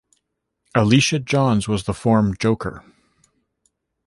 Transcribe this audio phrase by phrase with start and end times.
[0.73, 2.83] Alicia Johns was the form joker.